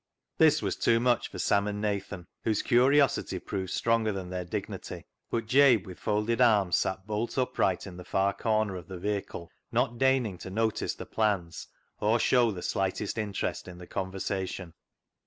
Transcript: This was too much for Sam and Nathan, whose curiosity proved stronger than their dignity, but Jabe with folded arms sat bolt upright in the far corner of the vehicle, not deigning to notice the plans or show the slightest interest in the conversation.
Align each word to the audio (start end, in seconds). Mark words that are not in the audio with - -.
This 0.39 0.63
was 0.63 0.75
too 0.77 0.99
much 0.99 1.27
for 1.29 1.37
Sam 1.37 1.67
and 1.67 1.79
Nathan, 1.79 2.25
whose 2.43 2.63
curiosity 2.63 3.37
proved 3.37 3.69
stronger 3.69 4.11
than 4.11 4.31
their 4.31 4.43
dignity, 4.43 5.05
but 5.29 5.45
Jabe 5.45 5.85
with 5.85 5.99
folded 5.99 6.41
arms 6.41 6.75
sat 6.75 7.05
bolt 7.05 7.37
upright 7.37 7.85
in 7.85 7.97
the 7.97 8.03
far 8.03 8.33
corner 8.33 8.75
of 8.77 8.87
the 8.87 8.97
vehicle, 8.97 9.51
not 9.71 9.99
deigning 9.99 10.39
to 10.39 10.49
notice 10.49 10.95
the 10.95 11.05
plans 11.05 11.67
or 11.99 12.17
show 12.17 12.49
the 12.49 12.63
slightest 12.63 13.19
interest 13.19 13.67
in 13.67 13.77
the 13.77 13.85
conversation. 13.85 14.73